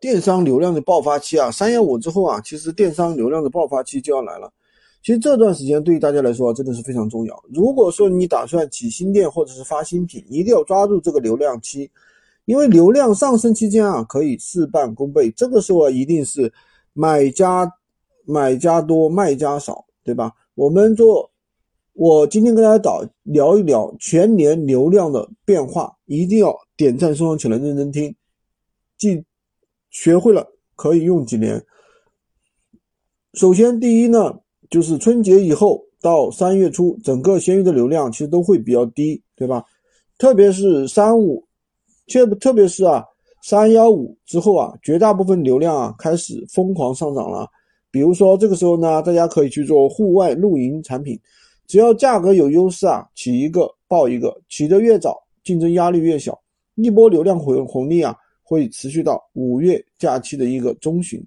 [0.00, 4.52] 电商流量的爆发期啊，三幺五之后啊，其实电商流量的爆发期就要来了。
[5.02, 7.44] 其实这段时间对于大家来说真的是非常重要。
[7.52, 11.88] 如果说你打算起新店或者是发新品，一定要抓住这个流量期，
[12.44, 15.30] 因为流量上升期间啊，可以事半功倍。
[15.30, 16.52] 这个时候啊，一定是
[16.92, 17.72] 买家
[18.24, 20.32] 买家多，卖家少，对吧？
[20.56, 21.30] 我们做，
[21.92, 28.12] 我今天跟大家导聊一聊全年流量的变化，一定要点赞收藏起来，认真听，
[28.98, 29.24] 记
[29.96, 31.64] 学会了可以用几年。
[33.32, 34.38] 首先，第一呢。
[34.68, 39.64] 就是春节以后到三月初，整个闲鱼的流量其实都会比较低，对吧？
[40.18, 41.40] 特别是三五，
[42.08, 43.04] 特特别是啊
[43.44, 47.46] 三幺五之后啊，绝大部分流量啊开始疯狂上涨了。
[47.92, 51.16] 比如说这个时候呢，大家可以去做户外露营产品，
[51.68, 56.36] 只要价格有优势啊，起一个爆一个，起得越早，竞争压力越小，
[56.74, 61.20] 一波流量红红利啊会持续到五月假期的一个中旬，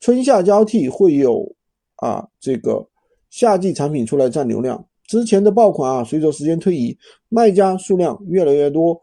[0.00, 1.50] 春夏交替会有。
[1.96, 2.84] 啊，这个
[3.30, 9.00] 夏季产品出来占流量，之前的爆款啊，随着时间推移，卖家数量越来越多。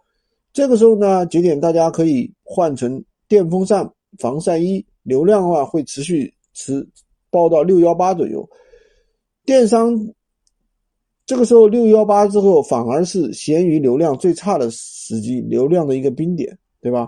[0.52, 6.86] 这个时候呢，节点大家可以换成电风扇、防晒衣，流量的话会持续持
[7.30, 8.46] 爆到六幺八左右。
[9.46, 9.98] 电商
[11.26, 17.08] 这个时候六幺八之后，反而是闲鱼流量最差的时机，流量的一个冰点，对吧？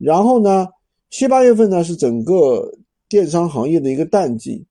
[0.00, 0.66] 然后呢，
[1.10, 2.72] 七八月份呢是整个
[3.06, 4.64] 电商行业的一个淡季。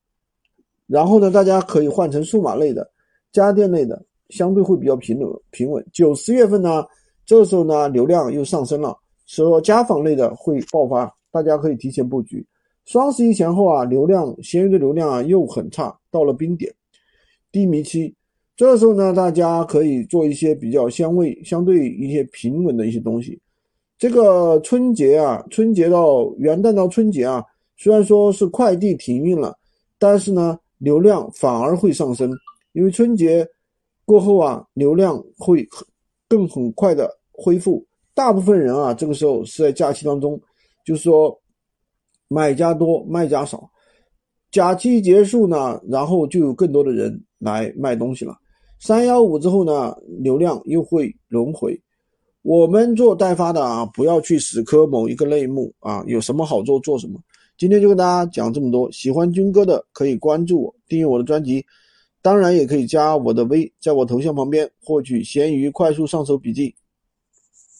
[0.88, 2.90] 然后呢，大家可以换成数码类的、
[3.30, 5.86] 家电类的，相对会比较平稳平稳。
[5.92, 6.84] 九十月份呢，
[7.24, 12.44] 这时候呢，流量又上升了，说家纺类的会爆发，大家可以提前布局。
[12.86, 16.74] 双十一前后啊，流量闲鱼的流量啊又很差，到了冰点
[17.52, 18.12] 低迷期。
[18.56, 23.40] 这时候呢，大家可以做一些比较相位相对一些平稳的一些东西。
[24.00, 27.44] 这个春节啊，春节到元旦到春节啊，
[27.76, 29.56] 虽然说是快递停运了，
[29.98, 30.58] 但是呢。
[30.80, 32.32] 流量反而会上升，
[32.72, 33.46] 因为春节
[34.06, 35.62] 过后啊，流量会
[36.26, 37.86] 更很快的恢复。
[38.14, 40.40] 大部分人啊，这个时候是在假期当中，
[40.82, 41.38] 就是说
[42.28, 43.70] 买家多，卖家少。
[44.50, 48.34] 假期结束呢，然后就有更多的人来卖东西了。
[48.78, 51.78] 三幺五之后呢，流量又会轮回。
[52.42, 57.20] 我们做代发的啊，不要去死磕某一个类目啊，有什么好做做什么。
[57.58, 61.62] 今天就跟大家讲这么多，喜欢军哥的可以关注我，订阅我的专辑，
[62.22, 66.74] 当然也可以加我的微，在我头像旁边获取闲鱼快速上手笔记。